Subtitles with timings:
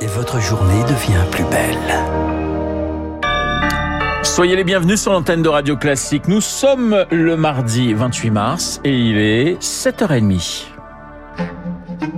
[0.00, 1.94] et votre journée devient plus belle.
[4.22, 6.28] Soyez les bienvenus sur l'antenne de Radio Classique.
[6.28, 10.66] Nous sommes le mardi 28 mars et il est 7h30.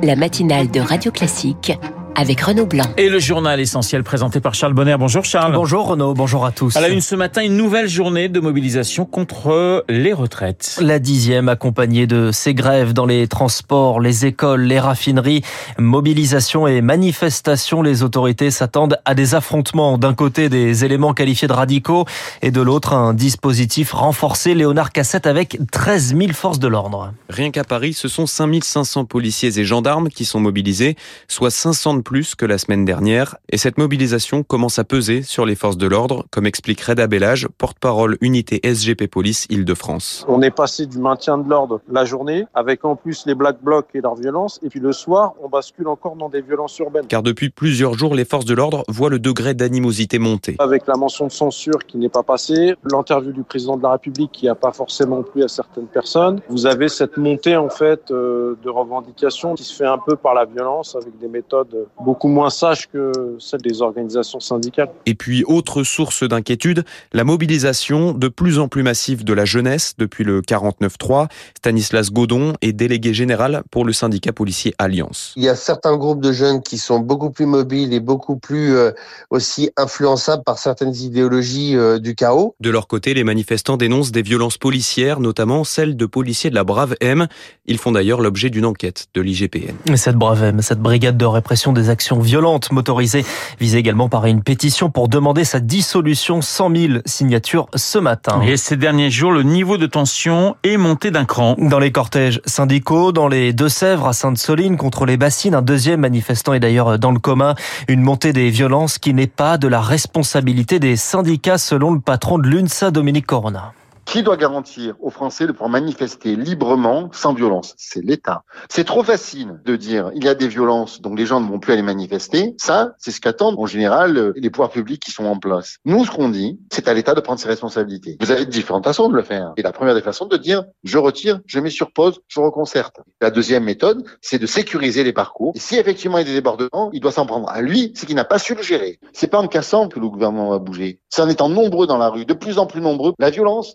[0.03, 1.79] La matinale de Radio Classique
[2.21, 2.85] avec Renaud Blanc.
[2.99, 4.97] Et le journal essentiel présenté par Charles Bonner.
[4.99, 5.55] Bonjour Charles.
[5.55, 6.77] Bonjour Renaud, bonjour à tous.
[6.77, 10.79] À la une ce matin, une nouvelle journée de mobilisation contre les retraites.
[10.83, 15.41] La dixième accompagnée de ces grèves dans les transports, les écoles, les raffineries.
[15.79, 19.97] Mobilisation et manifestation, les autorités s'attendent à des affrontements.
[19.97, 22.05] D'un côté, des éléments qualifiés de radicaux
[22.43, 24.55] et de l'autre, un dispositif renforcé.
[24.55, 27.15] Léonard Cassette avec 13 000 forces de l'ordre.
[27.31, 30.97] Rien qu'à Paris, ce sont 5500 policiers et gendarmes qui sont mobilisés,
[31.27, 33.37] soit 500 de plus que la semaine dernière.
[33.51, 37.47] Et cette mobilisation commence à peser sur les forces de l'ordre, comme explique Reda Bellage,
[37.57, 40.27] porte-parole unité SGP Police Île-de-France.
[40.27, 43.87] On est passé du maintien de l'ordre la journée, avec en plus les Black Blocs
[43.95, 47.07] et leur violence, et puis le soir, on bascule encore dans des violences urbaines.
[47.07, 50.57] Car depuis plusieurs jours, les forces de l'ordre voient le degré d'animosité monter.
[50.59, 54.33] Avec la mention de censure qui n'est pas passée, l'interview du président de la République
[54.33, 58.57] qui n'a pas forcément plu à certaines personnes, vous avez cette montée en fait euh,
[58.65, 62.51] de revendications qui se fait un peu par la violence, avec des méthodes beaucoup moins
[62.51, 64.91] sages que celles des organisations syndicales.
[65.07, 69.95] Et puis, autre source d'inquiétude, la mobilisation de plus en plus massive de la jeunesse
[69.99, 71.29] depuis le 49-3.
[71.57, 75.33] Stanislas Godon est délégué général pour le syndicat policier Alliance.
[75.37, 78.75] Il y a certains groupes de jeunes qui sont beaucoup plus mobiles et beaucoup plus
[78.75, 78.93] euh,
[79.31, 82.55] aussi influençables par certaines idéologies euh, du chaos.
[82.61, 86.65] De leur côté, les manifestants dénoncent des violences policières, notamment celles de policiers de la
[86.65, 87.27] Brave M.
[87.67, 89.75] Ils font d'ailleurs l'objet d'une enquête de l'IGPN.
[89.97, 93.25] Cette Brave M, cette brigade de répression des actions violentes motorisées,
[93.59, 96.11] visée également par une pétition pour demander sa dissolution.
[96.43, 98.41] 100 000 signatures ce matin.
[98.43, 101.55] Et ces derniers jours, le niveau de tension est monté d'un cran.
[101.59, 106.53] Dans les cortèges syndicaux, dans les Deux-Sèvres, à Sainte-Soline, contre les bassines, un deuxième manifestant
[106.55, 107.55] est d'ailleurs dans le commun.
[107.89, 112.39] Une montée des violences qui n'est pas de la responsabilité des syndicats, selon le patron
[112.39, 113.73] de l'UNSA, Dominique Corona.
[114.11, 117.75] Qui doit garantir aux Français de pouvoir manifester librement, sans violence?
[117.77, 118.43] C'est l'État.
[118.69, 121.61] C'est trop facile de dire il y a des violences, donc les gens ne vont
[121.61, 122.57] plus aller manifester.
[122.59, 125.77] Ça, c'est ce qu'attendent en général les pouvoirs publics qui sont en place.
[125.85, 128.17] Nous, ce qu'on dit, c'est à l'État de prendre ses responsabilités.
[128.21, 129.53] Vous avez différentes façons de le faire.
[129.57, 132.97] Et la première des façons de dire je retire, je mets sur pause, je reconcerte.
[133.21, 135.53] La deuxième méthode, c'est de sécuriser les parcours.
[135.55, 138.07] Et si effectivement il y a des débordements, il doit s'en prendre à lui, c'est
[138.07, 138.99] qu'il n'a pas su le gérer.
[139.13, 140.99] C'est pas en cassant que le gouvernement va bouger.
[141.11, 143.13] C'est en étant nombreux dans la rue, de plus en plus nombreux.
[143.21, 143.73] La violence,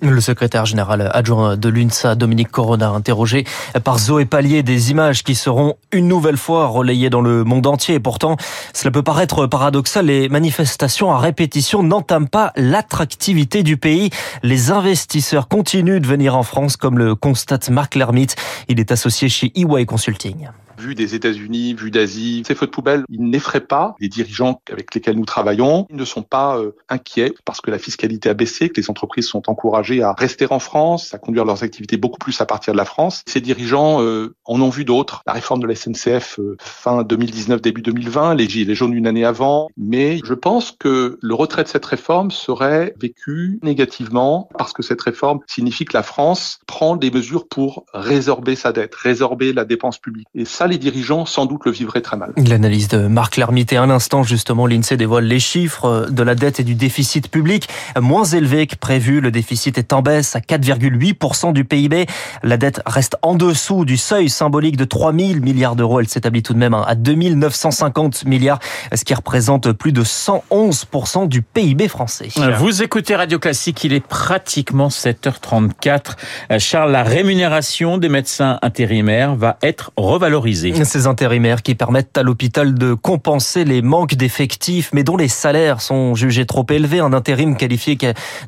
[0.00, 3.44] Le secrétaire général adjoint de l'UNSA, Dominique Corona, interrogé
[3.84, 7.96] par Zoé Pallier, des images qui seront une nouvelle fois relayées dans le monde entier.
[7.96, 8.36] Et pourtant,
[8.72, 14.10] cela peut paraître paradoxal, les manifestations à répétition n'entament pas l'attractivité du pays.
[14.42, 18.36] Les investisseurs continuent de venir en France, comme le constate Marc Lermite.
[18.68, 20.48] Il est associé chez EY Consulting
[20.82, 22.42] vu des États-Unis, vu d'Asie.
[22.46, 25.86] Ces feux de poubelle, ils n'effraient pas les dirigeants avec lesquels nous travaillons.
[25.90, 29.26] Ils ne sont pas euh, inquiets parce que la fiscalité a baissé, que les entreprises
[29.26, 32.78] sont encouragées à rester en France, à conduire leurs activités beaucoup plus à partir de
[32.78, 33.22] la France.
[33.26, 35.22] Ces dirigeants euh, en ont vu d'autres.
[35.26, 39.24] La réforme de la SNCF euh, fin 2019, début 2020, les gilets jaunes une année
[39.24, 39.68] avant.
[39.76, 45.00] Mais je pense que le retrait de cette réforme serait vécu négativement parce que cette
[45.00, 49.98] réforme signifie que la France prend des mesures pour résorber sa dette, résorber la dépense
[49.98, 50.26] publique.
[50.34, 52.32] Et ça, les dirigeants sans doute le vivraient très mal.
[52.36, 56.60] L'analyse de Marc Lermite et un instant justement l'INSEE dévoile les chiffres de la dette
[56.60, 57.68] et du déficit public
[58.00, 59.20] moins élevé que prévu.
[59.20, 62.06] Le déficit est en baisse à 4,8% du PIB.
[62.42, 66.00] La dette reste en dessous du seuil symbolique de 3 000 milliards d'euros.
[66.00, 68.58] Elle s'établit tout de même à 2 950 milliards,
[68.94, 72.28] ce qui représente plus de 111% du PIB français.
[72.58, 76.16] Vous écoutez Radio Classique, il est pratiquement 7h34.
[76.58, 80.51] Charles, la rémunération des médecins intérimaires va être revalorisée.
[80.54, 85.80] Ces intérimaires qui permettent à l'hôpital de compenser les manques d'effectifs, mais dont les salaires
[85.80, 87.00] sont jugés trop élevés.
[87.00, 87.96] Un intérim qualifié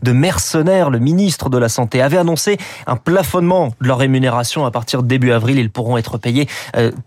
[0.02, 4.70] de mercenaire, le ministre de la Santé avait annoncé un plafonnement de leur rémunération à
[4.70, 5.58] partir de début avril.
[5.58, 6.48] Ils pourront être payés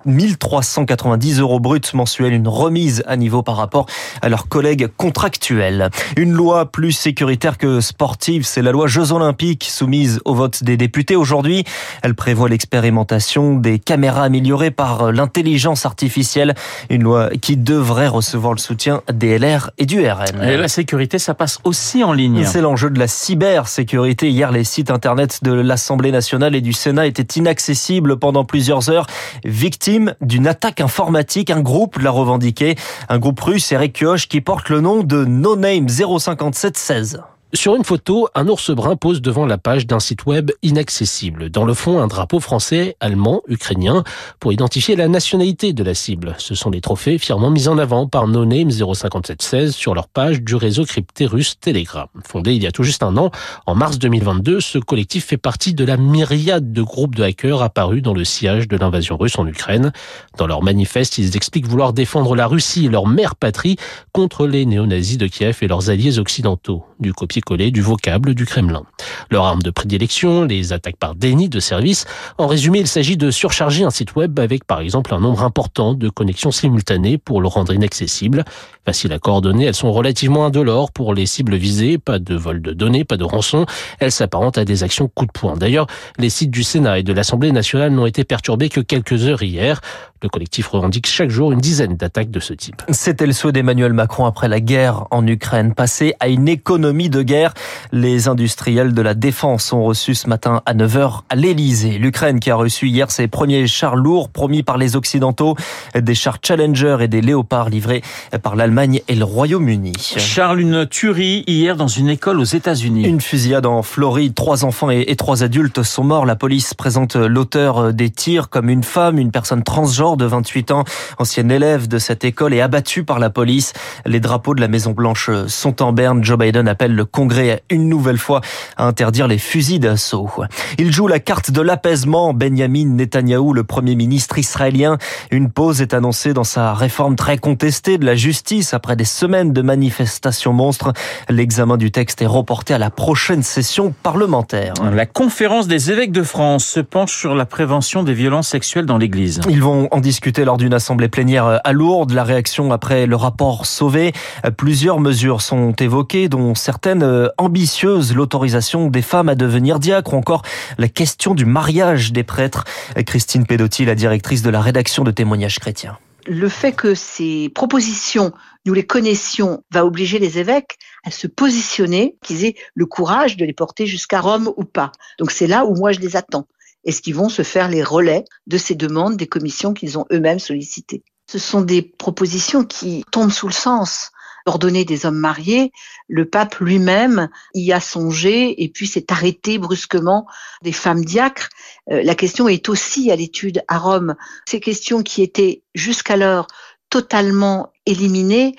[0.06, 3.86] 1390 euh, euros bruts mensuels, une remise à niveau par rapport
[4.22, 5.90] à leurs collègues contractuels.
[6.16, 10.78] Une loi plus sécuritaire que sportive, c'est la loi Jeux Olympiques soumise au vote des
[10.78, 11.64] députés aujourd'hui.
[12.02, 16.56] Elle prévoit l'expérimentation des caméras améliorées par l'intelligence artificielle,
[16.90, 20.44] une loi qui devrait recevoir le soutien des LR et du RN.
[20.44, 22.46] Et la sécurité, ça passe aussi en ligne.
[22.46, 24.30] C'est l'enjeu de la cybersécurité.
[24.30, 29.08] Hier, les sites internet de l'Assemblée nationale et du Sénat étaient inaccessibles pendant plusieurs heures,
[29.44, 31.50] victimes d'une attaque informatique.
[31.50, 32.76] Un groupe l'a revendiqué,
[33.10, 37.22] un groupe russe, Eric Kioch, qui porte le nom de No Name 05716.
[37.54, 41.50] Sur une photo, un ours brun pose devant la page d'un site web inaccessible.
[41.50, 44.04] Dans le fond, un drapeau français, allemand, ukrainien,
[44.42, 46.36] pour identifier la nationalité de la cible.
[46.40, 50.56] Ce sont les trophées fièrement mis en avant par NoName 05716 sur leur page du
[50.56, 52.08] réseau crypté russe Telegram.
[52.26, 53.32] Fondé il y a tout juste un an,
[53.66, 58.02] en mars 2022, ce collectif fait partie de la myriade de groupes de hackers apparus
[58.02, 59.94] dans le sillage de l'invasion russe en Ukraine.
[60.38, 63.78] Dans leur manifeste, ils expliquent vouloir défendre la Russie, leur mère patrie,
[64.12, 66.84] contre les néo-nazis de Kiev et leurs alliés occidentaux.
[67.00, 68.84] Du copier-coller du vocable du Kremlin.
[69.30, 72.06] Leur arme de prédilection, les attaques par déni de service.
[72.38, 75.94] En résumé, il s'agit de surcharger un site web avec par exemple un nombre important
[75.94, 78.46] de connexions simultanées pour le rendre inaccessible.
[78.88, 82.72] Facile à coordonner, elles sont relativement indolores pour les cibles visées, pas de vol de
[82.72, 83.66] données, pas de rançon.
[84.00, 85.58] Elles s'apparentent à des actions coup de poing.
[85.58, 85.88] D'ailleurs,
[86.18, 89.82] les sites du Sénat et de l'Assemblée nationale n'ont été perturbés que quelques heures hier.
[90.24, 92.82] Le collectif revendique chaque jour une dizaine d'attaques de ce type.
[92.90, 97.22] C'était le souhait d'Emmanuel Macron après la guerre en Ukraine, passer à une économie de
[97.22, 97.54] guerre.
[97.92, 102.00] Les industriels de la défense ont reçu ce matin à 9h à l'Elysée.
[102.00, 105.56] L'Ukraine qui a reçu hier ses premiers chars lourds promis par les Occidentaux,
[105.94, 108.02] des chars Challenger et des Léopards livrés
[108.42, 109.94] par l'Allemagne et le Royaume-Uni.
[110.18, 113.08] Charles, une tuerie hier dans une école aux États-Unis.
[113.08, 114.36] Une fusillade en Floride.
[114.36, 116.28] Trois enfants et trois adultes sont morts.
[116.28, 120.84] La police présente l'auteur des tirs comme une femme, une personne transgenre de 28 ans,
[121.18, 123.74] ancienne élève de cette école, est abattu par la police.
[124.06, 126.24] Les drapeaux de la Maison Blanche sont en berne.
[126.24, 128.42] Joe Biden appelle le Congrès une nouvelle fois
[128.76, 130.30] à interdire les fusils d'assaut.
[130.78, 132.32] Il joue la carte de l'apaisement.
[132.36, 135.00] Benjamin Netanyahou, le premier ministre israélien,
[135.32, 139.54] une pause est annoncée dans sa réforme très contestée de la justice après des semaines
[139.54, 140.94] de manifestations monstres.
[141.30, 144.74] L'examen du texte est reporté à la prochaine session parlementaire.
[144.92, 148.98] La conférence des évêques de France se penche sur la prévention des violences sexuelles dans
[148.98, 149.42] l'Église.
[149.50, 152.12] Ils vont en discuter lors d'une assemblée plénière à Lourdes.
[152.12, 154.14] La réaction après le rapport Sauvé.
[154.58, 160.18] Plusieurs mesures sont évoquées, dont certaines euh, ambitieuses, l'autorisation des femmes à devenir diacres ou
[160.18, 160.42] encore
[160.78, 162.64] la question du mariage des prêtres.
[163.06, 165.98] Christine Pedotti, la directrice de la rédaction de témoignages chrétiens
[166.28, 168.32] le fait que ces propositions,
[168.66, 173.46] nous les connaissions, va obliger les évêques à se positionner, qu'ils aient le courage de
[173.46, 174.92] les porter jusqu'à Rome ou pas.
[175.20, 176.48] Donc c'est là où moi je les attends.
[176.84, 180.40] Est-ce qu'ils vont se faire les relais de ces demandes des commissions qu'ils ont eux-mêmes
[180.40, 181.04] sollicitées?
[181.30, 184.12] Ce sont des propositions qui tombent sous le sens
[184.48, 185.72] ordonner des hommes mariés,
[186.08, 190.26] le pape lui-même y a songé et puis s'est arrêté brusquement
[190.64, 191.50] des femmes diacres.
[191.92, 194.16] Euh, la question est aussi à l'étude à Rome.
[194.48, 196.48] Ces questions qui étaient jusqu'alors
[196.90, 198.56] totalement éliminées,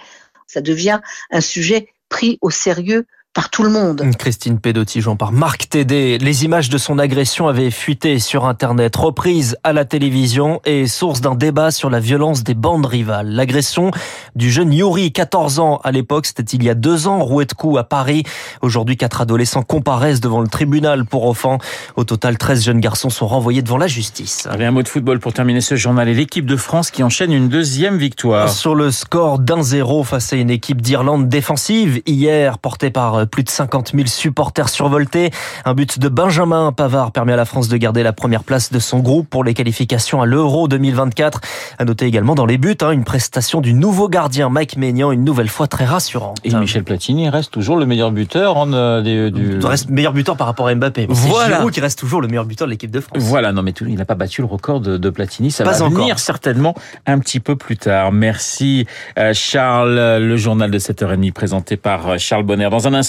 [0.47, 1.01] ça devient
[1.31, 3.07] un sujet pris au sérieux
[3.39, 4.03] par tout le monde.
[4.19, 6.19] Christine Pedotti, j'en par Marc Tédé.
[6.19, 11.21] Les images de son agression avaient fuité sur Internet, reprises à la télévision et source
[11.21, 13.29] d'un débat sur la violence des bandes rivales.
[13.29, 13.93] L'agression
[14.35, 17.53] du jeune Yuri, 14 ans à l'époque, c'était il y a deux ans, roué de
[17.53, 18.25] coups à Paris.
[18.61, 21.59] Aujourd'hui, quatre adolescents comparaissent devant le tribunal pour enfants.
[21.95, 24.49] Au total, 13 jeunes garçons sont renvoyés devant la justice.
[24.51, 27.33] Allez, un mot de football pour terminer ce journal et l'équipe de France qui enchaîne
[27.33, 28.49] une deuxième victoire.
[28.49, 33.45] Sur le score d'un zéro face à une équipe d'Irlande défensive, hier portée par plus
[33.45, 35.31] de 50 000 supporters survoltés.
[35.65, 38.79] Un but de Benjamin Pavard permet à la France de garder la première place de
[38.79, 41.41] son groupe pour les qualifications à l'Euro 2024.
[41.79, 45.25] À noter également dans les buts, hein, une prestation du nouveau gardien Mike Maignan, une
[45.25, 46.39] nouvelle fois très rassurante.
[46.45, 49.59] Et Michel Platini reste toujours le meilleur buteur en, euh, du...
[49.59, 51.07] Il reste meilleur buteur par rapport à Mbappé.
[51.09, 51.47] Voilà.
[51.47, 53.19] C'est Giroud qui reste toujours le meilleur buteur de l'équipe de France.
[53.21, 55.51] Voilà, non mais il n'a pas battu le record de, Platini.
[55.51, 56.75] Ça va venir certainement
[57.07, 58.13] un petit peu plus tard.
[58.13, 58.87] Merci
[59.19, 59.95] euh, Charles.
[59.95, 62.69] Le journal de 7h30 présenté par euh, Charles Bonner.
[62.71, 63.08] Dans un instant,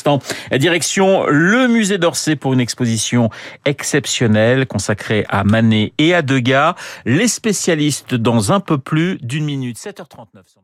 [0.51, 3.29] Direction le musée d'Orsay pour une exposition
[3.65, 6.75] exceptionnelle consacrée à Manet et à Degas.
[7.05, 10.59] Les spécialistes dans un peu plus d'une minute, 7h39.